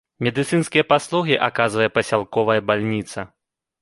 Медыцынскія 0.27 0.83
паслугі 0.93 1.37
аказвае 1.49 1.89
пасялковая 1.99 2.59
бальніца. 2.71 3.19